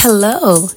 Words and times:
Hello, 0.00 0.68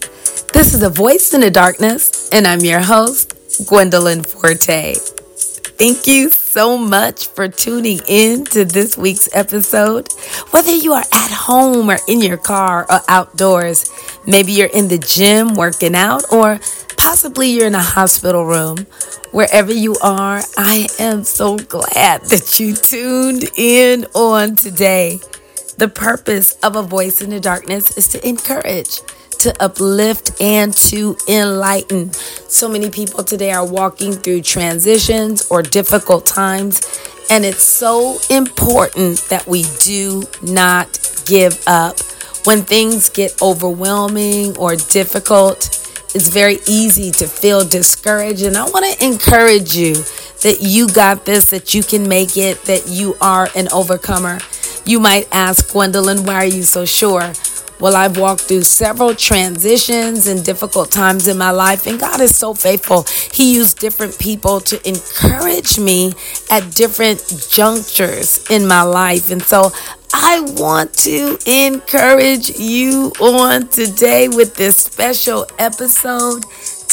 this 0.51 0.73
is 0.73 0.81
A 0.81 0.89
Voice 0.89 1.35
in 1.35 1.41
the 1.41 1.51
Darkness, 1.51 2.27
and 2.31 2.47
I'm 2.47 2.61
your 2.61 2.79
host, 2.79 3.35
Gwendolyn 3.67 4.23
Forte. 4.23 4.95
Thank 4.95 6.07
you 6.07 6.31
so 6.31 6.75
much 6.75 7.27
for 7.27 7.47
tuning 7.47 7.99
in 8.07 8.45
to 8.45 8.65
this 8.65 8.97
week's 8.97 9.29
episode. 9.31 10.11
Whether 10.49 10.71
you 10.71 10.93
are 10.93 11.05
at 11.11 11.29
home 11.29 11.91
or 11.91 11.99
in 12.07 12.21
your 12.21 12.37
car 12.37 12.87
or 12.89 12.99
outdoors, 13.07 13.91
maybe 14.25 14.53
you're 14.53 14.73
in 14.73 14.87
the 14.87 14.97
gym 14.97 15.53
working 15.53 15.93
out, 15.93 16.23
or 16.33 16.59
possibly 16.97 17.51
you're 17.51 17.67
in 17.67 17.75
a 17.75 17.79
hospital 17.79 18.43
room. 18.43 18.87
Wherever 19.31 19.71
you 19.71 19.97
are, 20.01 20.41
I 20.57 20.87
am 20.97 21.25
so 21.25 21.57
glad 21.57 22.23
that 22.23 22.59
you 22.59 22.73
tuned 22.73 23.47
in 23.55 24.05
on 24.15 24.55
today. 24.55 25.19
The 25.81 25.87
purpose 25.87 26.59
of 26.61 26.75
A 26.75 26.83
Voice 26.83 27.23
in 27.23 27.31
the 27.31 27.39
Darkness 27.39 27.97
is 27.97 28.07
to 28.09 28.23
encourage, 28.27 29.01
to 29.39 29.51
uplift, 29.59 30.39
and 30.39 30.71
to 30.75 31.17
enlighten. 31.27 32.13
So 32.13 32.69
many 32.69 32.91
people 32.91 33.23
today 33.23 33.51
are 33.51 33.65
walking 33.65 34.13
through 34.13 34.43
transitions 34.43 35.47
or 35.49 35.63
difficult 35.63 36.27
times, 36.27 36.81
and 37.31 37.43
it's 37.43 37.63
so 37.63 38.19
important 38.29 39.27
that 39.31 39.47
we 39.47 39.63
do 39.79 40.21
not 40.43 40.99
give 41.25 41.59
up. 41.65 41.99
When 42.43 42.61
things 42.61 43.09
get 43.09 43.41
overwhelming 43.41 44.55
or 44.57 44.75
difficult, 44.75 45.65
it's 46.13 46.29
very 46.29 46.59
easy 46.67 47.09
to 47.09 47.25
feel 47.25 47.65
discouraged. 47.65 48.43
And 48.43 48.55
I 48.55 48.69
want 48.69 48.85
to 48.85 49.03
encourage 49.03 49.75
you 49.75 49.95
that 50.43 50.57
you 50.61 50.89
got 50.89 51.25
this, 51.25 51.49
that 51.49 51.73
you 51.73 51.81
can 51.81 52.07
make 52.07 52.37
it, 52.37 52.61
that 52.65 52.87
you 52.87 53.15
are 53.19 53.49
an 53.55 53.67
overcomer. 53.71 54.37
You 54.85 54.99
might 54.99 55.27
ask, 55.31 55.71
Gwendolyn, 55.71 56.25
why 56.25 56.35
are 56.35 56.45
you 56.45 56.63
so 56.63 56.85
sure? 56.85 57.33
Well, 57.79 57.95
I've 57.95 58.17
walked 58.17 58.41
through 58.41 58.61
several 58.63 59.15
transitions 59.15 60.27
and 60.27 60.45
difficult 60.45 60.91
times 60.91 61.27
in 61.27 61.37
my 61.39 61.49
life, 61.49 61.87
and 61.87 61.99
God 61.99 62.21
is 62.21 62.35
so 62.37 62.53
faithful. 62.53 63.05
He 63.33 63.55
used 63.55 63.79
different 63.79 64.19
people 64.19 64.59
to 64.61 64.87
encourage 64.87 65.79
me 65.79 66.13
at 66.51 66.75
different 66.75 67.47
junctures 67.49 68.45
in 68.51 68.67
my 68.67 68.83
life. 68.83 69.31
And 69.31 69.41
so 69.41 69.71
I 70.13 70.41
want 70.57 70.93
to 70.99 71.39
encourage 71.47 72.51
you 72.59 73.13
on 73.19 73.67
today 73.69 74.27
with 74.27 74.55
this 74.55 74.77
special 74.77 75.47
episode 75.57 76.43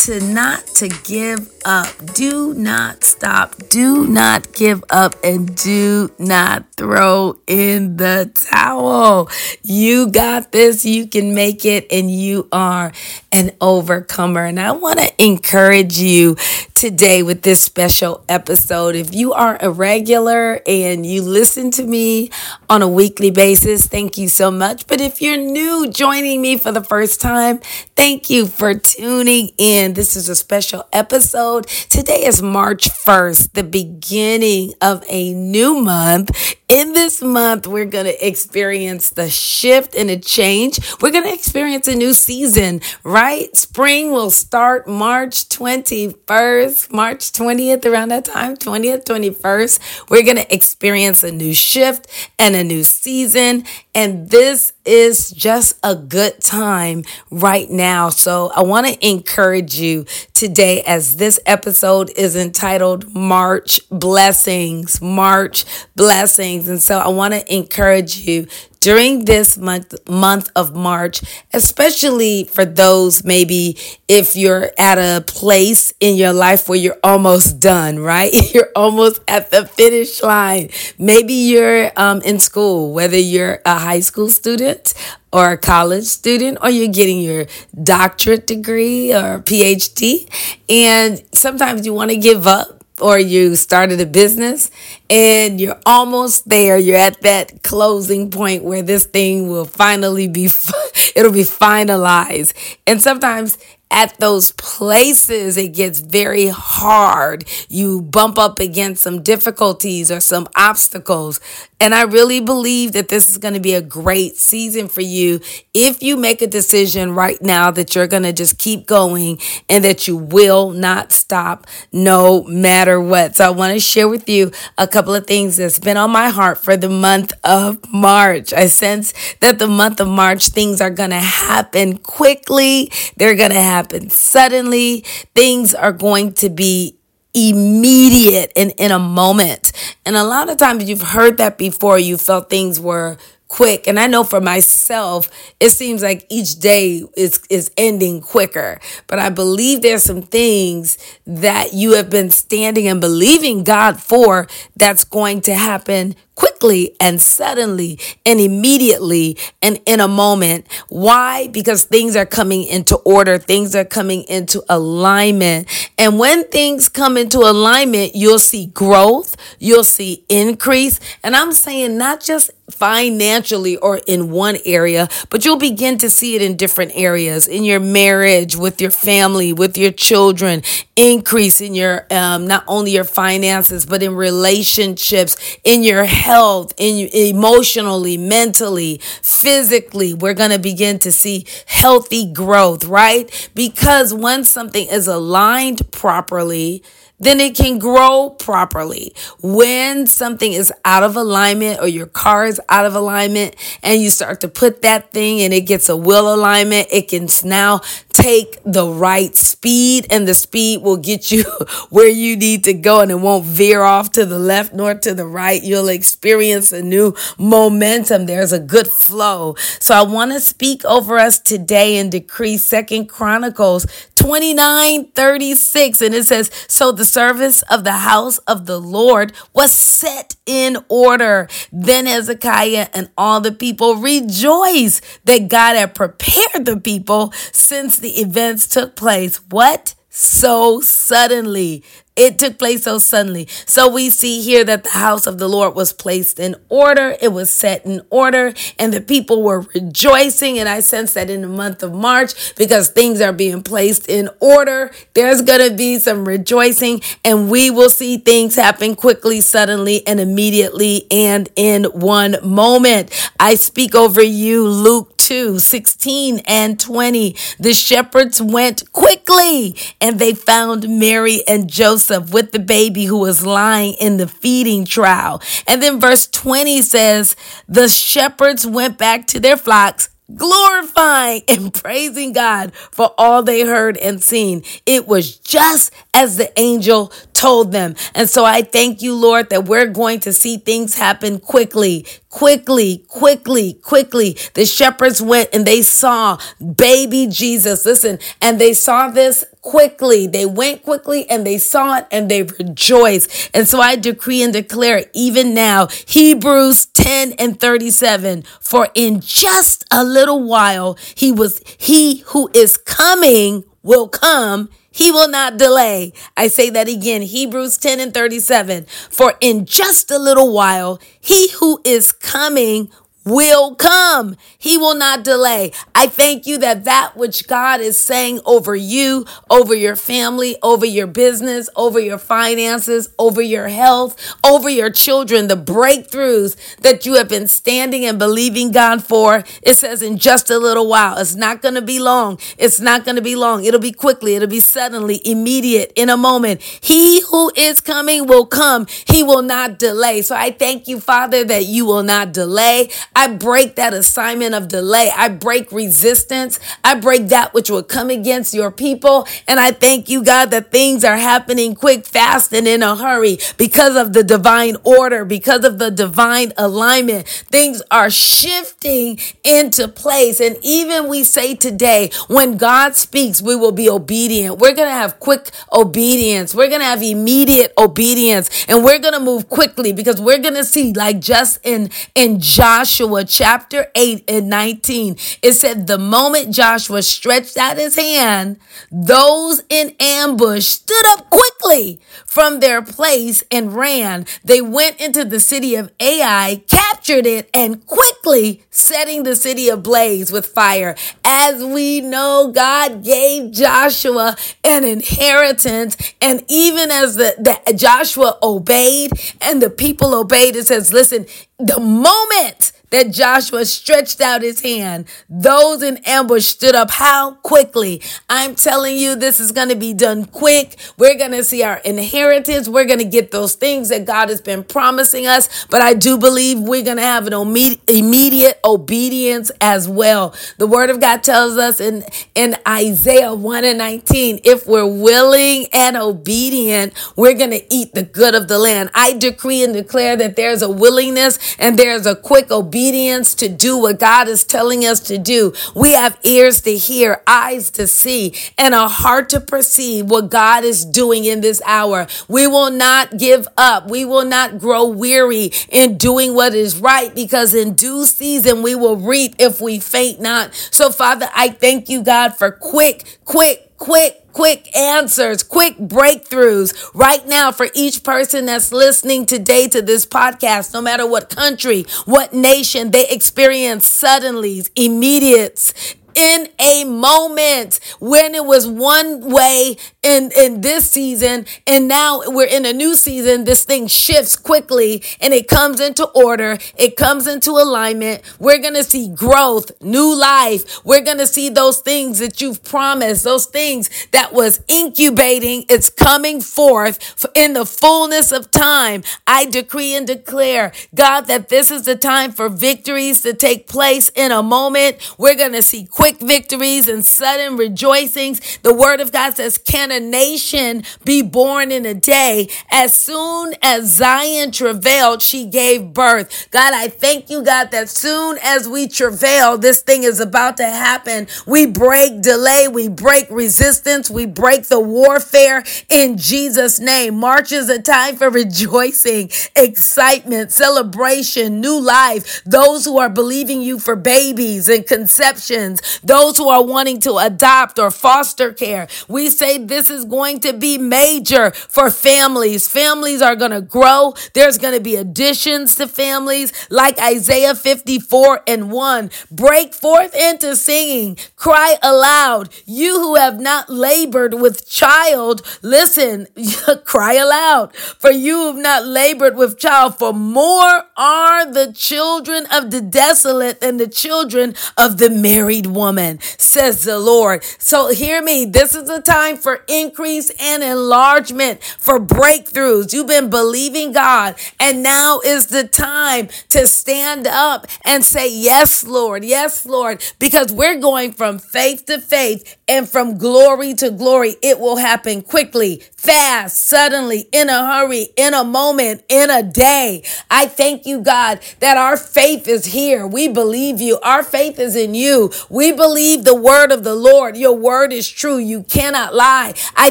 to 0.05 0.20
not 0.20 0.67
to 0.77 0.89
give 1.05 1.50
up. 1.69 1.86
Do 2.14 2.55
not 2.55 3.05
stop. 3.05 3.55
Do 3.69 4.06
not 4.06 4.55
give 4.55 4.83
up 4.88 5.14
and 5.22 5.55
do 5.55 6.11
not 6.19 6.64
throw 6.78 7.38
in 7.47 7.98
the 7.98 8.30
towel. 8.50 9.28
You 9.62 10.11
got 10.11 10.50
this. 10.50 10.86
You 10.86 11.06
can 11.06 11.34
make 11.34 11.66
it 11.66 11.86
and 11.91 12.11
you 12.11 12.48
are 12.52 12.91
an 13.33 13.50
overcomer. 13.61 14.46
And 14.46 14.58
I 14.58 14.72
want 14.72 14.98
to 14.98 15.12
encourage 15.22 15.98
you 15.98 16.36
today 16.74 17.22
with 17.22 17.42
this 17.42 17.61
special 17.61 18.24
episode. 18.28 18.94
If 18.94 19.14
you 19.14 19.34
are 19.34 19.58
a 19.61 19.70
regular 19.70 20.62
and 20.66 21.05
you 21.05 21.20
listen 21.22 21.70
to 21.72 21.84
me 21.84 22.30
on 22.70 22.80
a 22.80 22.89
weekly 22.89 23.30
basis, 23.30 23.86
thank 23.86 24.16
you 24.16 24.28
so 24.28 24.50
much. 24.50 24.86
But 24.86 25.02
if 25.02 25.20
you're 25.20 25.36
new 25.36 25.91
joining 25.91 26.41
me 26.41 26.56
for 26.56 26.72
the 26.72 26.83
first 26.84 27.20
time, 27.20 27.58
thank 27.94 28.30
you 28.30 28.46
for 28.46 28.74
tuning 28.74 29.50
in. 29.58 29.92
This 29.92 30.16
is 30.16 30.30
a 30.30 30.36
special 30.36 30.89
episode. 30.92 31.58
Today 31.67 32.25
is 32.25 32.42
March 32.42 32.89
1st, 32.89 33.53
the 33.53 33.62
beginning 33.62 34.75
of 34.81 35.05
a 35.09 35.33
new 35.34 35.81
month. 35.81 36.56
In 36.69 36.92
this 36.92 37.23
month, 37.23 37.67
we're 37.67 37.87
going 37.87 38.05
to 38.05 38.27
experience 38.27 39.11
the 39.11 39.31
shift 39.31 39.95
and 39.95 40.11
a 40.11 40.19
change. 40.19 40.79
We're 41.01 41.11
going 41.11 41.25
to 41.25 41.33
experience 41.33 41.89
a 41.89 41.95
new 41.95 42.12
season, 42.12 42.83
right? 43.05 43.56
Spring 43.56 44.12
will 44.12 44.31
start 44.31 44.86
March 44.86 45.48
21st, 45.48 46.92
March 46.92 47.33
20th, 47.33 47.86
around 47.86 48.11
that 48.11 48.27
time, 48.27 48.57
20th, 48.57 49.05
21st. 49.05 50.11
We're 50.11 50.25
going 50.25 50.36
to 50.36 50.55
experience 50.55 51.23
a 51.25 51.33
new 51.33 51.55
shift 51.55 52.07
and 52.39 52.55
a 52.55 52.63
new 52.63 52.85
season. 52.85 53.64
And 53.95 54.29
this 54.29 54.75
is 54.89 55.31
just 55.31 55.79
a 55.85 55.95
good 55.95 56.41
time 56.41 57.05
right 57.31 57.69
now. 57.71 58.09
So 58.09 58.51
I 58.57 58.63
want 58.63 58.87
to 58.87 59.07
encourage 59.07 59.79
you 59.79 60.07
today 60.33 60.83
as 60.87 61.17
this 61.17 61.39
episode 61.45 62.11
is 62.17 62.35
entitled 62.35 63.15
March 63.15 63.81
Blessings, 63.91 65.03
March 65.03 65.67
Blessings. 65.95 66.69
And 66.69 66.83
so 66.83 66.99
I 66.99 67.09
want 67.09 67.35
to 67.35 67.55
encourage 67.55 68.17
you 68.17 68.47
during 68.80 69.24
this 69.24 69.56
month 69.56 69.94
month 70.08 70.50
of 70.55 70.74
March, 70.74 71.22
especially 71.52 72.44
for 72.44 72.64
those 72.64 73.24
maybe 73.24 73.77
if 74.08 74.36
you're 74.36 74.70
at 74.78 74.98
a 74.98 75.22
place 75.22 75.92
in 76.00 76.16
your 76.16 76.33
life 76.33 76.68
where 76.68 76.78
you're 76.78 76.98
almost 77.02 77.61
done, 77.61 77.98
right? 77.98 78.33
You're 78.55 78.70
almost 78.74 79.20
at 79.28 79.50
the 79.50 79.66
finish 79.66 80.22
line. 80.22 80.70
Maybe 80.98 81.34
you're 81.34 81.90
um, 81.96 82.22
in 82.22 82.39
school, 82.39 82.92
whether 82.92 83.16
you're 83.18 83.61
a 83.66 83.78
high 83.78 84.00
school 84.00 84.28
student 84.30 84.95
or 85.33 85.52
a 85.52 85.58
college 85.58 86.05
student, 86.05 86.58
or 86.62 86.70
you're 86.70 86.89
getting 86.92 87.20
your 87.20 87.46
doctorate 87.83 88.46
degree 88.46 89.12
or 89.12 89.40
PhD, 89.40 90.28
and 90.68 91.22
sometimes 91.33 91.84
you 91.84 91.92
want 91.92 92.10
to 92.10 92.16
give 92.16 92.46
up 92.46 92.77
or 93.01 93.19
you 93.19 93.57
started 93.57 94.01
a 94.01 94.07
business 94.07 94.70
and 95.11 95.61
you're 95.61 95.81
almost 95.86 96.48
there. 96.48 96.77
You're 96.79 96.97
at 96.97 97.20
that 97.23 97.63
closing 97.63 98.31
point 98.31 98.64
where 98.64 98.83
this 98.83 99.07
thing 99.07 99.48
will 99.48 99.64
finally 99.64 100.29
be, 100.29 100.47
it'll 101.17 101.33
be 101.33 101.42
finalized. 101.42 102.53
And 102.87 103.01
sometimes 103.01 103.58
at 103.91 104.19
those 104.19 104.53
places, 104.53 105.57
it 105.57 105.75
gets 105.75 106.01
very 106.01 106.49
hard. 106.49 107.45
You 107.69 108.03
bump 108.03 108.39
up 108.39 108.61
against 108.61 109.03
some 109.03 109.23
difficulties 109.23 110.11
or 110.11 110.21
some 110.21 110.49
obstacles. 110.57 111.41
And 111.81 111.95
I 111.95 112.03
really 112.03 112.41
believe 112.41 112.93
that 112.93 113.09
this 113.09 113.31
is 113.31 113.39
going 113.39 113.55
to 113.55 113.61
be 113.61 113.75
a 113.75 113.81
great 113.81 114.37
season 114.37 114.89
for 114.89 115.01
you 115.01 115.41
if 115.73 116.03
you 116.03 116.17
make 116.17 116.43
a 116.43 116.49
decision 116.49 117.13
right 117.13 117.41
now 117.41 117.71
that 117.71 117.95
you're 117.95 118.09
going 118.09 118.25
to 118.25 118.33
just 118.33 118.59
keep 118.59 118.87
going 118.87 119.39
and 119.69 119.85
that 119.85 120.09
you 120.09 120.17
will 120.17 120.70
not 120.70 121.13
stop 121.13 121.69
no 121.93 122.43
matter 122.43 123.01
what. 123.01 123.37
So 123.37 123.47
I 123.47 123.51
want 123.51 123.75
to 123.75 123.81
share 123.81 124.09
with 124.09 124.29
you 124.29 124.51
a 124.77 124.89
couple 124.89 125.15
of 125.15 125.29
things 125.29 125.57
that's 125.57 125.79
been 125.79 125.97
on 125.97 126.11
my 126.11 126.31
heart 126.31 126.59
for 126.59 126.77
the 126.77 126.89
month 126.89 127.33
of 127.45 127.79
March. 127.93 128.53
I 128.53 128.67
sense 128.67 129.15
that 129.41 129.61
the 129.61 129.69
month 129.69 130.00
of 130.00 130.09
March, 130.09 130.49
things 130.49 130.81
are 130.81 130.91
going 130.91 131.11
to 131.11 131.17
happen 131.17 131.99
quickly. 131.99 132.91
They're 133.17 133.37
going 133.37 133.53
to 133.53 133.61
happen 133.61 133.77
suddenly. 134.11 135.00
Things 135.34 135.75
are 135.75 135.93
going 135.93 136.32
to 136.34 136.49
be 136.49 136.96
immediate 137.34 138.52
and 138.56 138.72
in 138.78 138.90
a 138.90 138.99
moment. 138.99 139.72
And 140.05 140.16
a 140.16 140.25
lot 140.25 140.49
of 140.49 140.56
times 140.56 140.88
you've 140.88 141.02
heard 141.02 141.37
that 141.38 141.58
before, 141.58 141.99
you 141.99 142.16
felt 142.16 142.50
things 142.50 142.81
were 142.81 143.16
quick. 143.49 143.88
And 143.88 143.99
I 143.99 144.06
know 144.06 144.25
for 144.25 144.40
myself, 144.40 145.31
it 145.58 145.70
seems 145.70 146.02
like 146.02 146.26
each 146.28 146.58
day 146.58 147.02
is, 147.16 147.40
is 147.50 147.70
ending 147.76 148.20
quicker. 148.20 148.78
But 149.06 149.19
I 149.19 149.31
believe 149.31 149.82
there's 149.82 150.02
some 150.02 150.22
things 150.22 150.99
that 151.26 151.72
you 151.72 151.94
have 151.94 152.10
been 152.10 152.31
standing 152.31 152.87
and 152.87 153.00
believing 153.00 153.64
God 153.64 154.00
for 154.00 154.46
that's 154.76 155.05
going 155.05 155.40
to 155.43 155.55
happen 155.55 156.14
quickly 156.38 156.94
and 157.00 157.21
suddenly 157.21 157.99
and 158.25 158.38
immediately 158.38 159.37
and 159.61 159.81
in 159.87 159.99
a 159.99 160.06
moment. 160.06 160.65
Why? 160.88 161.49
Because 161.49 161.82
things 161.82 162.15
are 162.15 162.25
coming 162.25 162.62
into 162.62 162.94
order, 162.99 163.38
things 163.38 163.75
are 163.75 163.85
coming 163.85 164.23
into 164.29 164.62
alignment. 164.69 165.67
And 165.99 166.17
when 166.17 166.44
things 166.44 166.88
come 166.88 167.17
into 167.17 167.38
alignment, 167.38 168.15
you'll 168.15 168.38
see 168.38 168.67
growth, 168.67 169.35
you'll 169.59 169.82
see 169.82 170.25
increase. 170.29 171.00
And 171.25 171.35
I'm 171.35 171.53
saying 171.53 171.99
not 171.99 172.21
just 172.21 172.53
financially 172.70 173.76
or 173.76 174.00
in 174.06 174.31
one 174.31 174.58
area, 174.64 175.08
but 175.31 175.44
you'll 175.44 175.56
begin 175.56 175.99
to 175.99 176.11
see 176.11 176.37
it 176.37 176.43
in 176.43 176.56
different 176.56 176.93
areas 176.94 177.49
in 177.49 177.64
your 177.64 177.81
marriage, 177.81 178.55
with 178.55 178.81
your 178.81 178.91
family, 178.91 179.52
with 179.52 179.76
your 179.76 179.91
children, 179.91 180.62
increase 180.98 181.60
in 181.60 181.74
your 181.74 182.06
um, 182.10 182.48
not 182.48 182.64
only 182.66 182.90
your 182.90 183.04
finances, 183.04 183.86
but 183.86 184.02
in 184.02 184.16
relationships, 184.16 185.36
in 185.62 185.84
your 185.84 186.04
health, 186.04 186.74
in 186.76 187.08
emotionally, 187.14 188.16
mentally, 188.18 189.00
physically. 189.22 190.12
We're 190.12 190.34
going 190.34 190.50
to 190.50 190.58
begin 190.58 190.98
to 191.00 191.12
see 191.12 191.46
healthy 191.66 192.30
growth, 192.32 192.84
right? 192.84 193.50
Because 193.54 194.12
when 194.12 194.42
something 194.44 194.88
is 194.88 195.06
aligned 195.06 195.90
properly, 195.92 196.82
then 197.20 197.41
it 197.41 197.56
can 197.56 197.79
grow 197.79 198.31
properly. 198.31 199.15
When 199.43 200.06
something 200.06 200.53
is 200.53 200.73
out 200.85 201.03
of 201.03 201.17
alignment 201.17 201.81
or 201.81 201.88
your 201.88 202.06
car 202.06 202.47
is 202.47 202.61
out 202.69 202.87
of 202.87 202.94
alignment 202.94 203.56
and 203.82 204.00
you 204.00 204.11
start 204.11 204.41
to 204.43 204.49
put 204.49 204.82
that 204.82 205.11
thing 205.11 205.41
and 205.41 205.53
it 205.53 205.62
gets 205.62 205.88
a 205.88 205.97
wheel 205.97 206.32
alignment, 206.32 206.88
it 206.91 207.09
can 207.09 207.29
now 207.44 207.81
take 208.12 208.59
the 208.65 208.87
right 208.87 209.37
speed 209.37 210.06
and 210.11 210.26
the 210.26 210.35
speed 210.35 210.82
will 210.82 210.97
get 210.97 211.31
you 211.31 211.44
where 211.91 212.09
you 212.09 212.37
need 212.37 212.65
to 212.65 212.73
go 212.73 213.00
and 213.00 213.11
it 213.11 213.17
won't 213.17 213.44
veer 213.44 213.82
off 213.82 214.11
to 214.11 214.26
the 214.26 214.38
left 214.38 214.73
nor 214.75 214.94
to 214.94 215.15
the 215.15 215.26
right. 215.26 215.62
You'll 215.62 215.88
experience 215.88 216.73
a 216.73 216.82
new 216.82 217.15
momentum. 217.38 218.26
There's 218.26 218.53
a 218.53 218.59
good 218.59 218.88
flow. 218.88 219.55
So 219.79 219.94
I 219.94 220.03
want 220.03 220.32
to 220.32 220.41
speak 220.41 220.85
over 220.85 221.19
us 221.19 221.38
today 221.38 221.97
and 221.99 222.11
decree 222.11 222.56
Second 222.56 223.06
Chronicles 223.06 223.87
29 224.19 225.05
36. 225.12 226.03
And 226.03 226.15
it 226.15 226.25
says, 226.25 226.50
So 226.67 226.91
the 226.91 227.05
service 227.05 227.62
of 227.70 227.85
the 227.85 227.93
house 227.93 228.38
of 228.38 228.67
the 228.67 228.81
Lord 228.81 229.32
was 229.55 229.70
set 229.70 230.35
in 230.44 230.76
order. 230.88 231.49
Then 231.70 232.06
Hezekiah 232.06 232.88
and 232.94 233.11
all 233.17 233.41
the 233.41 233.53
people 233.53 233.94
rejoiced 233.94 235.05
that 235.25 235.49
God 235.49 235.76
had 235.76 235.94
prepared 235.94 236.65
the 236.67 236.81
people 236.82 237.32
since 237.53 237.97
the 237.97 238.20
events 238.20 238.67
took 238.67 238.97
place. 238.97 239.37
What? 239.50 239.94
So 240.20 240.81
suddenly. 240.81 241.85
It 242.17 242.41
took 242.41 242.59
place 242.59 242.82
so 242.82 242.99
suddenly. 242.99 243.47
So 243.67 243.88
we 243.88 244.11
see 244.11 244.43
here 244.43 244.65
that 244.65 244.82
the 244.82 244.91
house 244.91 245.29
of 245.29 245.38
the 245.38 245.49
Lord 245.49 245.76
was 245.76 245.93
placed 245.93 246.41
in 246.41 246.56
order. 246.69 247.17
It 247.23 247.29
was 247.29 247.53
set 247.53 247.87
in 247.87 248.03
order 248.11 248.53
and 248.81 248.93
the 248.93 249.00
people 249.00 249.44
were 249.44 249.61
rejoicing. 249.61 250.59
And 250.59 250.69
I 250.69 250.81
sense 250.81 251.15
that 251.15 251.31
in 251.31 251.43
the 251.43 251.49
month 251.49 251.85
of 251.85 251.94
March 251.94 252.56
because 252.56 252.88
things 252.88 253.20
are 253.20 253.32
being 253.32 253.62
placed 253.62 254.09
in 254.09 254.29
order. 254.41 254.91
There's 255.15 255.43
going 255.43 255.70
to 255.70 255.76
be 255.76 256.00
some 256.00 256.26
rejoicing 256.26 257.00
and 257.25 257.49
we 257.49 257.70
will 257.70 257.91
see 257.91 258.19
things 258.19 258.56
happen 258.56 258.97
quickly, 258.97 259.41
suddenly 259.41 260.05
and 260.05 260.19
immediately 260.19 261.06
and 261.12 261.49
in 261.55 261.85
one 261.85 262.38
moment. 262.43 263.12
I 263.38 263.55
speak 263.55 263.94
over 263.94 264.20
you, 264.20 264.67
Luke 264.67 265.18
2 265.28 265.58
16 265.58 266.40
and 266.46 266.80
20. 266.80 267.36
The 267.60 267.75
shepherds 267.75 268.40
went 268.40 268.90
quickly 268.92 269.76
and 270.00 270.19
they 270.19 270.32
found 270.32 270.88
Mary 270.88 271.42
and 271.46 271.70
Joseph 271.70 272.32
with 272.32 272.52
the 272.52 272.58
baby 272.58 273.04
who 273.04 273.19
was 273.19 273.44
lying 273.44 273.92
in 274.00 274.16
the 274.16 274.26
feeding 274.26 274.86
trough. 274.86 275.62
And 275.66 275.82
then 275.82 276.00
verse 276.00 276.26
20 276.28 276.80
says, 276.80 277.36
The 277.69 277.88
shepherds 277.88 278.66
went 278.66 278.96
back 278.96 279.26
to 279.26 279.38
their 279.38 279.58
flocks 279.58 280.08
glorifying 280.34 281.42
and 281.48 281.72
praising 281.82 282.32
God 282.32 282.74
for 282.74 283.14
all 283.16 283.42
they 283.42 283.62
heard 283.62 283.96
and 283.96 284.22
seen. 284.22 284.62
It 284.86 285.06
was 285.06 285.38
just 285.38 285.92
as 286.14 286.36
the 286.36 286.58
angel 286.58 287.12
told 287.38 287.70
them. 287.73 287.94
And 288.14 288.29
so 288.29 288.44
I 288.44 288.62
thank 288.62 289.00
you, 289.00 289.14
Lord, 289.14 289.50
that 289.50 289.67
we're 289.67 289.87
going 289.87 290.20
to 290.20 290.32
see 290.32 290.56
things 290.56 290.96
happen 290.96 291.38
quickly, 291.38 292.05
quickly, 292.31 293.05
quickly, 293.08 293.75
quickly. 293.75 294.37
The 294.55 294.67
shepherds 294.67 295.23
went 295.23 295.50
and 295.52 295.64
they 295.64 295.82
saw 295.82 296.38
baby 296.76 297.29
Jesus. 297.29 297.87
Listen, 297.87 298.19
and 298.43 298.61
they 298.61 298.75
saw 298.75 299.08
this 299.08 299.44
quickly. 299.61 300.26
They 300.26 300.46
went 300.46 300.82
quickly 300.82 301.29
and 301.31 301.46
they 301.46 301.58
saw 301.58 301.99
it 301.99 302.06
and 302.11 302.29
they 302.29 302.43
rejoiced. 302.43 303.50
And 303.55 303.69
so 303.69 303.81
I 303.81 303.94
decree 303.94 304.43
and 304.43 304.52
declare 304.52 305.05
even 305.14 305.55
now, 305.55 305.87
Hebrews 306.06 306.87
10 306.87 307.34
and 307.38 307.61
37, 307.61 308.43
for 308.61 308.88
in 308.94 309.20
just 309.20 309.84
a 309.93 310.02
little 310.02 310.43
while, 310.43 310.99
he 311.14 311.31
was, 311.31 311.62
he 311.79 312.19
who 312.29 312.50
is 312.52 312.76
coming 312.76 313.64
will 313.82 314.08
come 314.08 314.70
he 314.98 315.12
will 315.12 315.28
not 315.28 315.58
delay. 315.58 316.12
I 316.36 316.48
say 316.48 316.70
that 316.70 316.88
again. 316.88 317.22
Hebrews 317.22 317.78
10 317.78 318.00
and 318.00 318.12
37. 318.12 318.84
For 319.10 319.34
in 319.40 319.64
just 319.64 320.10
a 320.10 320.18
little 320.18 320.52
while, 320.52 320.98
he 321.20 321.52
who 321.52 321.80
is 321.84 322.10
coming 322.10 322.90
will 323.28 323.75
come. 323.75 324.36
He 324.58 324.76
will 324.78 324.94
not 324.94 325.25
delay. 325.25 325.72
I 325.94 326.06
thank 326.06 326.46
you 326.46 326.58
that 326.58 326.84
that 326.84 327.16
which 327.16 327.46
God 327.46 327.80
is 327.80 327.98
saying 328.00 328.40
over 328.44 328.75
you, 328.75 329.26
over 329.50 329.75
your 329.75 329.96
family, 329.96 330.56
over 330.62 330.86
your 330.86 331.06
business, 331.06 331.69
over 331.76 332.00
your 332.00 332.19
finances, 332.19 333.10
over 333.19 333.40
your 333.42 333.69
health, 333.69 334.16
over 334.44 334.69
your 334.69 334.90
children, 334.90 335.48
the 335.48 335.56
breakthroughs 335.56 336.56
that 336.78 337.06
you 337.06 337.14
have 337.14 337.28
been 337.28 337.48
standing 337.48 338.04
and 338.04 338.19
believing 338.19 338.72
God 338.72 339.04
for. 339.04 339.44
It 339.62 339.76
says 339.76 340.02
in 340.02 340.19
just 340.19 340.50
a 340.50 340.58
little 340.58 340.88
while. 340.88 341.19
It's 341.19 341.34
not 341.34 341.62
going 341.62 341.74
to 341.74 341.82
be 341.82 341.98
long. 341.98 342.38
It's 342.58 342.81
not 342.81 343.04
going 343.04 343.16
to 343.16 343.22
be 343.22 343.36
long. 343.36 343.64
It'll 343.64 343.81
be 343.81 343.92
quickly. 343.92 344.34
It'll 344.34 344.48
be 344.48 344.60
suddenly, 344.60 345.20
immediate, 345.24 345.92
in 345.96 346.08
a 346.08 346.16
moment. 346.16 346.62
He 346.62 347.22
who 347.22 347.52
is 347.56 347.81
coming 347.81 348.26
will 348.26 348.46
come. 348.46 348.86
He 349.06 349.22
will 349.22 349.42
not 349.42 349.78
delay. 349.78 350.22
So 350.22 350.34
I 350.34 350.50
thank 350.50 350.88
you, 350.88 351.00
Father, 351.00 351.44
that 351.44 351.66
you 351.66 351.84
will 351.84 352.02
not 352.02 352.32
delay. 352.32 352.90
I 353.19 353.26
break 353.26 353.75
that 353.75 353.93
assignment 353.93 354.55
of 354.55 354.69
delay. 354.69 355.11
I 355.12 355.29
break 355.29 355.73
resistance. 355.73 356.61
I 356.85 356.94
break 356.94 357.26
that 357.31 357.53
which 357.53 357.69
will 357.69 357.82
come 357.82 358.11
against 358.11 358.55
your 358.55 358.70
people. 358.70 359.26
And 359.49 359.59
I 359.59 359.73
thank 359.73 360.09
you, 360.09 360.23
God, 360.23 360.53
that 360.53 360.70
things 360.70 361.03
are 361.03 361.17
happening 361.17 361.75
quick, 361.75 362.06
fast, 362.06 362.53
and 362.53 362.69
in 362.69 362.81
a 362.81 362.94
hurry 362.94 363.38
because 363.56 363.97
of 363.97 364.12
the 364.12 364.23
divine 364.23 364.76
order, 364.85 365.25
because 365.25 365.65
of 365.65 365.81
the 365.81 365.91
divine 365.91 366.53
alignment. 366.56 367.26
Things 367.26 367.82
are 367.91 368.09
shifting 368.09 369.19
into 369.43 369.88
place. 369.88 370.38
And 370.38 370.56
even 370.62 371.09
we 371.09 371.25
say 371.25 371.56
today, 371.56 372.12
when 372.29 372.56
God 372.56 372.94
speaks, 372.94 373.43
we 373.43 373.56
will 373.56 373.73
be 373.73 373.91
obedient. 373.91 374.59
We're 374.59 374.76
going 374.76 374.87
to 374.88 374.94
have 374.94 375.19
quick 375.19 375.50
obedience. 375.73 376.55
We're 376.55 376.69
going 376.69 376.82
to 376.82 376.87
have 376.87 377.03
immediate 377.03 377.73
obedience 377.76 378.65
and 378.69 378.85
we're 378.85 379.00
going 379.00 379.15
to 379.15 379.20
move 379.20 379.49
quickly 379.49 379.93
because 379.93 380.20
we're 380.20 380.38
going 380.38 380.55
to 380.55 380.65
see 380.65 380.93
like 380.93 381.19
just 381.19 381.59
in, 381.65 381.91
in 382.15 382.38
Joshua, 382.38 382.97
Joshua 382.98 383.24
chapter 383.24 383.92
8 383.94 384.24
and 384.26 384.48
19, 384.48 385.16
it 385.40 385.52
said, 385.52 385.86
The 385.86 385.98
moment 385.98 386.52
Joshua 386.52 387.04
stretched 387.04 387.56
out 387.56 387.76
his 387.76 387.94
hand, 387.94 388.58
those 388.90 389.62
in 389.68 389.94
ambush 390.00 390.64
stood 390.64 391.06
up 391.10 391.30
quickly 391.30 392.00
from 392.26 392.58
their 392.58 392.82
place 392.82 393.44
and 393.52 393.72
ran. 393.72 394.26
They 394.42 394.60
went 394.60 395.00
into 395.00 395.24
the 395.24 395.38
city 395.38 395.76
of 395.76 395.92
Ai, 396.00 396.62
captured 396.66 397.24
it, 397.24 397.48
and 397.54 397.86
quickly 397.86 398.64
setting 398.70 399.22
the 399.22 399.36
city 399.36 399.68
ablaze 399.68 400.32
with 400.32 400.46
fire. 400.46 400.96
As 401.22 401.62
we 401.62 402.00
know, 402.00 402.50
God 402.52 403.04
gave 403.04 403.52
Joshua 403.52 404.36
an 404.64 404.82
inheritance, 404.82 405.96
and 406.20 406.42
even 406.48 406.90
as 406.90 407.14
the, 407.14 407.60
the 407.64 407.74
Joshua 407.74 408.38
obeyed 408.42 409.12
and 409.40 409.62
the 409.62 409.70
people 409.70 410.14
obeyed, 410.14 410.56
it 410.56 410.66
says, 410.66 410.92
Listen, 410.92 411.26
the 411.58 411.81
moment 411.81 412.72
that 412.90 413.10
Joshua 413.10 413.64
stretched 413.64 414.20
out 414.20 414.43
his 414.43 414.60
hand. 414.60 415.06
Those 415.28 415.82
in 415.82 415.99
ambush 416.06 416.46
stood 416.46 416.75
up. 416.75 416.90
How 416.90 417.34
quickly? 417.34 418.02
I'm 418.28 418.55
telling 418.55 418.96
you, 418.96 419.14
this 419.14 419.40
is 419.40 419.52
going 419.52 419.69
to 419.69 419.76
be 419.76 419.93
done 419.93 420.25
quick. 420.25 420.76
We're 420.96 421.19
going 421.19 421.32
to 421.32 421.44
see 421.44 421.62
our 421.62 421.78
inheritance. 421.78 422.69
We're 422.69 422.87
going 422.87 423.00
to 423.00 423.05
get 423.05 423.31
those 423.31 423.55
things 423.55 423.90
that 423.90 424.06
God 424.06 424.28
has 424.31 424.40
been 424.40 424.64
promising 424.64 425.26
us. 425.26 425.66
But 425.66 425.82
I 425.82 425.94
do 425.94 426.19
believe 426.19 426.58
we're 426.60 426.84
going 426.84 426.96
to 426.96 427.02
have 427.02 427.26
an 427.26 427.34
immediate 427.34 428.60
obedience 428.65 429.50
as 429.60 429.88
well. 429.88 430.34
The 430.56 430.67
word 430.67 430.91
of 430.91 431.00
God 431.00 431.22
tells 431.22 431.56
us 431.56 431.81
in, 431.81 432.05
in 432.34 432.56
Isaiah 432.67 433.34
1 433.34 433.65
and 433.65 433.79
19, 433.79 434.41
if 434.44 434.67
we're 434.67 434.86
willing 434.86 435.67
and 435.72 435.96
obedient, 435.96 436.94
we're 437.17 437.34
going 437.34 437.50
to 437.50 437.74
eat 437.74 437.93
the 437.94 438.03
good 438.03 438.34
of 438.34 438.48
the 438.48 438.58
land. 438.58 438.91
I 438.94 439.12
decree 439.12 439.62
and 439.62 439.74
declare 439.74 440.17
that 440.17 440.36
there's 440.36 440.62
a 440.62 440.70
willingness 440.70 441.38
and 441.58 441.78
there's 441.78 442.06
a 442.06 442.17
quick 442.17 442.50
obedience 442.50 443.34
to 443.36 443.48
do 443.48 443.78
what 443.78 443.98
God 443.98 444.28
is 444.28 444.44
telling 444.44 444.84
us 444.84 445.00
to 445.00 445.19
do. 445.19 445.52
We 445.74 445.93
have 445.93 446.19
ears 446.22 446.62
to 446.62 446.76
hear, 446.76 447.22
eyes 447.26 447.70
to 447.70 447.86
see, 447.86 448.34
and 448.56 448.74
a 448.74 448.88
heart 448.88 449.28
to 449.31 449.40
perceive 449.40 450.06
what 450.10 450.31
God 450.31 450.64
is 450.64 450.84
doing 450.84 451.24
in 451.24 451.40
this 451.40 451.62
hour. 451.64 452.06
We 452.28 452.46
will 452.46 452.70
not 452.70 453.19
give 453.19 453.46
up. 453.56 453.88
We 453.88 454.05
will 454.05 454.24
not 454.24 454.58
grow 454.58 454.86
weary 454.86 455.50
in 455.69 455.96
doing 455.96 456.34
what 456.34 456.55
is 456.55 456.78
right 456.78 457.14
because 457.14 457.55
in 457.55 457.74
due 457.74 458.06
season 458.06 458.62
we 458.62 458.74
will 458.74 458.96
reap 458.96 459.34
if 459.38 459.60
we 459.60 459.78
faint 459.78 460.20
not. 460.20 460.55
So, 460.70 460.90
Father, 460.90 461.28
I 461.34 461.50
thank 461.50 461.88
you, 461.88 462.02
God, 462.02 462.36
for 462.36 462.50
quick, 462.50 463.19
quick, 463.24 463.68
quick 463.79 464.25
quick 464.32 464.77
answers, 464.77 465.43
quick 465.43 465.77
breakthroughs 465.79 466.73
right 466.94 467.27
now 467.27 467.51
for 467.51 467.67
each 467.75 468.05
person 468.05 468.47
that's 468.47 468.70
listening 468.70 469.27
today 469.27 469.67
to 469.67 469.82
this 469.82 470.06
podcast, 470.06 470.73
no 470.73 470.81
matter 470.81 471.05
what 471.05 471.29
country, 471.29 471.85
what 472.05 472.32
nation, 472.32 472.93
they 472.93 473.08
experience 473.08 473.89
suddenly, 473.89 474.63
immediates, 474.77 475.97
in 476.15 476.49
a 476.61 476.85
moment 476.85 477.81
when 478.01 478.35
it 478.35 478.44
was 478.44 478.67
one 478.67 479.20
way 479.31 479.77
in, 480.08 480.32
in 480.34 480.62
this 480.62 480.91
season. 480.91 481.44
And 481.67 481.86
now 481.86 482.22
we're 482.27 482.46
in 482.48 482.65
a 482.65 482.72
new 482.72 482.96
season. 482.96 483.44
This 483.44 483.65
thing 483.65 483.86
shifts 483.86 484.36
quickly 484.36 485.03
and 485.20 485.34
it 485.34 485.48
comes 485.48 485.81
into 485.81 486.06
order. 486.06 486.56
It 486.77 486.96
comes 486.96 487.27
into 487.27 487.50
alignment. 487.50 488.22
We're 488.41 488.58
going 488.58 488.74
to 488.74 488.84
see 488.84 489.08
growth, 489.15 489.70
new 489.82 490.19
life. 490.19 490.82
We're 490.84 491.03
going 491.03 491.19
to 491.19 491.27
see 491.27 491.50
those 491.50 491.81
things 491.81 492.20
that 492.20 492.41
you've 492.41 492.65
promised, 492.65 493.24
those 493.24 493.44
things 493.44 493.91
that 494.12 494.32
was 494.32 494.62
incubating. 494.67 495.67
It's 495.69 495.91
coming 495.91 496.41
forth 496.41 497.27
in 497.34 497.53
the 497.53 497.67
fullness 497.67 498.32
of 498.32 498.50
time. 498.50 499.03
I 499.27 499.44
decree 499.44 499.94
and 499.94 500.06
declare, 500.06 500.72
God, 500.94 501.22
that 501.27 501.50
this 501.50 501.70
is 501.70 501.82
the 501.82 501.96
time 501.96 502.32
for 502.32 502.48
victories 502.48 503.20
to 503.22 503.34
take 503.34 503.69
place 503.69 504.10
in 504.15 504.32
a 504.32 504.43
moment. 504.43 505.15
We're 505.19 505.34
going 505.34 505.53
to 505.53 505.62
see 505.62 505.84
quick 505.84 506.19
victories 506.19 506.88
and 506.88 507.05
sudden 507.05 507.58
rejoicings. 507.58 508.58
The 508.62 508.72
word 508.72 509.00
of 509.00 509.12
God 509.12 509.36
says, 509.36 509.58
Can 509.58 509.93
nation 510.00 510.82
be 511.05 511.22
born 511.22 511.70
in 511.70 511.86
a 511.86 511.94
day? 511.94 512.49
As 512.71 512.95
soon 512.95 513.55
as 513.62 513.90
Zion 513.93 514.50
travailed, 514.50 515.23
she 515.23 515.47
gave 515.47 515.93
birth. 515.93 516.49
God, 516.50 516.73
I 516.75 516.88
thank 516.88 517.31
you, 517.31 517.43
God, 517.43 517.71
that 517.71 517.88
soon 517.88 518.38
as 518.43 518.69
we 518.69 518.88
travail, 518.88 519.59
this 519.59 519.83
thing 519.83 520.02
is 520.05 520.21
about 520.21 520.57
to 520.59 520.67
happen. 520.67 521.26
We 521.47 521.67
break 521.67 522.21
delay, 522.23 522.69
we 522.69 522.88
break 522.88 523.31
resistance, 523.31 524.11
we 524.11 524.26
break 524.26 524.67
the 524.67 524.81
warfare 524.81 525.64
in 525.88 526.17
Jesus' 526.17 526.81
name. 526.81 527.19
March 527.19 527.52
is 527.52 527.69
a 527.69 527.81
time 527.81 528.17
for 528.17 528.31
rejoicing, 528.31 529.31
excitement, 529.57 530.52
celebration, 530.52 531.61
new 531.61 531.81
life. 531.81 532.43
Those 532.45 532.85
who 532.85 532.99
are 532.99 533.11
believing 533.11 533.62
you 533.62 533.78
for 533.78 533.97
babies 533.97 534.69
and 534.69 534.87
conceptions, 534.87 536.00
those 536.02 536.37
who 536.37 536.49
are 536.49 536.64
wanting 536.64 537.00
to 537.00 537.19
adopt 537.19 537.78
or 537.78 537.90
foster 537.90 538.52
care. 538.52 538.88
We 539.09 539.31
say 539.31 539.59
this 539.79 539.91
is 539.91 540.05
going 540.05 540.41
to 540.41 540.53
be 540.53 540.77
major 540.77 541.53
for 541.53 541.89
families. 541.89 542.67
Families 542.67 543.23
are 543.23 543.37
going 543.37 543.53
to 543.53 543.61
grow. 543.61 544.13
There's 544.35 544.59
going 544.59 544.75
to 544.75 544.81
be 544.81 544.97
additions 544.97 545.77
to 545.77 545.87
families 545.87 546.53
like 546.69 547.01
Isaiah 547.01 547.55
54 547.55 548.41
and 548.49 548.73
1. 548.73 549.11
Break 549.31 549.73
forth 549.73 550.17
into 550.17 550.57
singing. 550.57 551.17
Cry 551.37 551.77
aloud. 551.81 552.49
You 552.67 552.99
who 552.99 553.15
have 553.15 553.39
not 553.39 553.71
labored 553.71 554.35
with 554.35 554.69
child, 554.69 555.43
listen, 555.63 556.27
cry 556.85 557.15
aloud. 557.15 557.77
For 557.77 558.11
you 558.11 558.47
have 558.47 558.57
not 558.57 558.85
labored 558.85 559.37
with 559.37 559.61
child, 559.61 559.97
for 559.97 560.13
more 560.13 560.87
are 560.97 561.47
the 561.47 561.73
children 561.73 562.47
of 562.51 562.73
the 562.73 562.81
desolate 562.81 563.61
than 563.61 563.77
the 563.77 563.87
children 563.87 564.57
of 564.77 564.99
the 564.99 565.11
married 565.11 565.67
woman, 565.67 566.19
says 566.37 566.83
the 566.83 566.99
Lord. 566.99 567.45
So 567.59 567.93
hear 567.93 568.21
me. 568.21 568.45
This 568.45 568.75
is 568.75 568.91
a 568.91 569.01
time 569.01 569.37
for 569.37 569.63
increase 569.69 570.31
and 570.41 570.63
enlargement, 570.63 571.63
for 571.63 572.01
breakthroughs. 572.01 572.93
You've 572.93 573.07
been 573.07 573.31
believing 573.31 573.93
God, 573.93 574.37
and 574.59 574.83
now 574.83 575.21
is 575.21 575.47
the 575.49 575.67
time 575.67 576.29
to 576.51 576.67
stand 576.67 577.27
up 577.27 577.67
and 577.85 578.05
say, 578.05 578.31
Yes, 578.33 578.85
Lord. 578.85 579.25
Yes, 579.25 579.67
Lord. 579.67 580.03
Because 580.19 580.53
we're 580.53 580.81
going 580.81 581.13
from 581.13 581.39
faith 581.39 581.87
to 581.87 582.01
faith 582.01 582.57
and 582.69 582.89
from 582.89 583.17
glory 583.19 583.75
to 583.75 583.91
glory. 583.91 584.37
It 584.43 584.59
will 584.59 584.77
happen 584.77 585.23
quickly, 585.23 585.83
fast, 585.97 586.59
suddenly, 586.59 587.29
in 587.33 587.49
a 587.49 587.67
hurry, 587.67 588.09
in 588.17 588.35
a 588.35 588.45
moment, 588.45 589.03
in 589.09 589.31
a 589.31 589.43
day. 589.43 590.05
I 590.31 590.47
thank 590.47 590.87
you, 590.87 591.01
God, 591.01 591.41
that 591.61 591.77
our 591.77 591.97
faith 591.97 592.47
is 592.47 592.67
here. 592.67 593.07
We 593.07 593.29
believe 593.29 593.81
you. 593.81 593.99
Our 594.01 594.23
faith 594.23 594.59
is 594.59 594.77
in 594.77 594.95
you. 594.95 595.31
We 595.49 595.73
believe 595.73 596.25
the 596.25 596.35
word 596.35 596.73
of 596.73 596.85
the 596.85 596.95
Lord. 596.95 597.37
Your 597.37 597.57
word 597.57 597.93
is 597.93 598.09
true. 598.09 598.39
You 598.39 598.63
cannot 598.65 599.15
lie. 599.15 599.55
I 599.77 599.91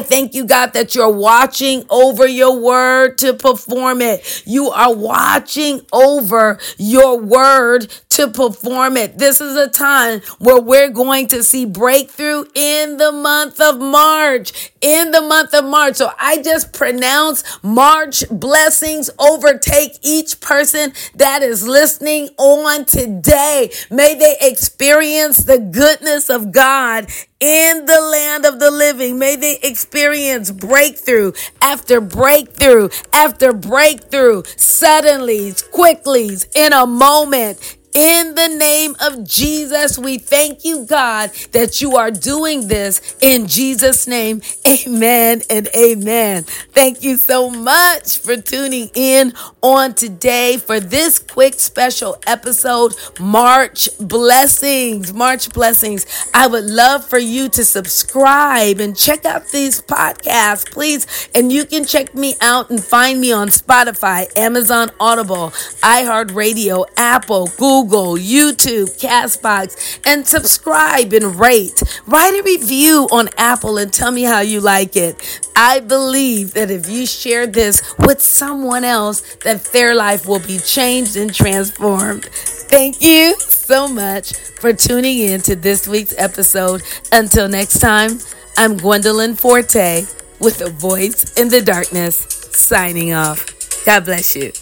thank 0.00 0.34
you, 0.34 0.44
God, 0.44 0.72
that 0.74 0.94
you're 0.94 1.10
watching 1.10 1.84
over 1.90 2.26
your 2.26 2.58
word 2.58 3.18
to 3.18 3.34
perform 3.34 4.00
it. 4.02 4.42
You 4.46 4.70
are 4.70 4.94
watching 4.94 5.82
over 5.92 6.58
your 6.76 7.18
word 7.18 7.88
to 8.18 8.26
perform 8.26 8.96
it. 8.96 9.16
This 9.16 9.40
is 9.40 9.54
a 9.56 9.68
time 9.68 10.20
where 10.40 10.60
we're 10.60 10.90
going 10.90 11.28
to 11.28 11.44
see 11.44 11.64
breakthrough 11.64 12.46
in 12.52 12.96
the 12.96 13.12
month 13.12 13.60
of 13.60 13.78
March. 13.78 14.72
In 14.80 15.12
the 15.12 15.20
month 15.20 15.54
of 15.54 15.64
March. 15.64 15.94
So 15.96 16.10
I 16.18 16.42
just 16.42 16.72
pronounce 16.72 17.44
March 17.62 18.24
blessings 18.28 19.08
overtake 19.20 20.00
each 20.02 20.40
person 20.40 20.92
that 21.14 21.42
is 21.44 21.66
listening 21.66 22.30
on 22.38 22.86
today. 22.86 23.70
May 23.88 24.14
they 24.14 24.36
experience 24.40 25.38
the 25.38 25.60
goodness 25.60 26.28
of 26.28 26.50
God 26.50 27.06
in 27.38 27.86
the 27.86 28.00
land 28.00 28.44
of 28.44 28.58
the 28.58 28.70
living. 28.72 29.16
May 29.18 29.36
they 29.36 29.58
experience 29.62 30.50
breakthrough 30.50 31.32
after 31.62 32.00
breakthrough 32.00 32.88
after 33.12 33.52
breakthrough, 33.52 34.42
suddenly, 34.56 35.54
quickly, 35.72 36.30
in 36.54 36.72
a 36.72 36.86
moment, 36.86 37.77
in 37.94 38.34
the 38.34 38.48
name 38.48 38.94
of 39.00 39.24
Jesus, 39.24 39.98
we 39.98 40.18
thank 40.18 40.64
you, 40.64 40.84
God, 40.84 41.30
that 41.52 41.80
you 41.80 41.96
are 41.96 42.10
doing 42.10 42.68
this 42.68 43.16
in 43.20 43.46
Jesus' 43.46 44.06
name. 44.06 44.42
Amen 44.68 45.42
and 45.48 45.68
amen. 45.74 46.42
Thank 46.44 47.02
you 47.02 47.16
so 47.16 47.50
much 47.50 48.18
for 48.18 48.36
tuning 48.36 48.90
in 48.94 49.32
on 49.62 49.94
today 49.94 50.58
for 50.58 50.80
this 50.80 51.18
quick 51.18 51.54
special 51.54 52.18
episode, 52.26 52.94
March 53.18 53.88
Blessings. 53.98 55.12
March 55.14 55.50
Blessings. 55.52 56.06
I 56.34 56.46
would 56.46 56.64
love 56.64 57.04
for 57.04 57.18
you 57.18 57.48
to 57.50 57.64
subscribe 57.64 58.80
and 58.80 58.96
check 58.96 59.24
out 59.24 59.48
these 59.48 59.80
podcasts, 59.80 60.70
please. 60.70 61.06
And 61.34 61.50
you 61.50 61.64
can 61.64 61.84
check 61.84 62.14
me 62.14 62.36
out 62.40 62.70
and 62.70 62.82
find 62.84 63.20
me 63.20 63.32
on 63.32 63.48
Spotify, 63.48 64.26
Amazon 64.36 64.90
Audible, 65.00 65.50
iHeartRadio, 65.82 66.84
Apple, 66.96 67.48
Google. 67.56 67.87
Google, 67.88 68.16
YouTube, 68.16 69.00
Castbox, 69.00 70.00
and 70.04 70.26
subscribe 70.26 71.12
and 71.14 71.40
rate. 71.40 71.82
Write 72.06 72.38
a 72.38 72.42
review 72.42 73.08
on 73.10 73.30
Apple 73.38 73.78
and 73.78 73.90
tell 73.90 74.10
me 74.10 74.24
how 74.24 74.40
you 74.40 74.60
like 74.60 74.94
it. 74.94 75.48
I 75.56 75.80
believe 75.80 76.52
that 76.52 76.70
if 76.70 76.88
you 76.88 77.06
share 77.06 77.46
this 77.46 77.82
with 77.98 78.20
someone 78.20 78.84
else, 78.84 79.22
that 79.44 79.64
their 79.72 79.94
life 79.94 80.26
will 80.26 80.38
be 80.38 80.58
changed 80.58 81.16
and 81.16 81.32
transformed. 81.32 82.26
Thank 82.26 83.00
you 83.00 83.34
so 83.40 83.88
much 83.88 84.34
for 84.34 84.74
tuning 84.74 85.18
in 85.18 85.40
to 85.42 85.56
this 85.56 85.88
week's 85.88 86.14
episode. 86.18 86.82
Until 87.10 87.48
next 87.48 87.78
time, 87.78 88.18
I'm 88.58 88.76
Gwendolyn 88.76 89.34
Forte 89.34 90.04
with 90.40 90.60
a 90.60 90.68
voice 90.68 91.38
in 91.38 91.48
the 91.48 91.62
darkness, 91.62 92.16
signing 92.52 93.14
off. 93.14 93.46
God 93.86 94.04
bless 94.04 94.36
you. 94.36 94.52